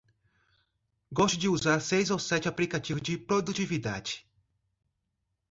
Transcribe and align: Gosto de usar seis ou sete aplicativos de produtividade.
Gosto 1.11 1.37
de 1.37 1.47
usar 1.47 1.79
seis 1.79 2.09
ou 2.09 2.17
sete 2.17 2.47
aplicativos 2.47 3.03
de 3.03 3.19
produtividade. 3.19 4.25